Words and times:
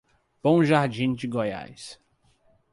Bom 0.41 0.63
Jardim 0.63 1.13
de 1.13 1.27
Goiás 1.27 1.99